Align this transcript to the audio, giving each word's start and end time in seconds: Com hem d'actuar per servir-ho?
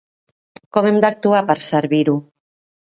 Com 0.77 0.89
hem 0.93 0.97
d'actuar 1.05 1.43
per 1.53 1.61
servir-ho? 1.71 2.21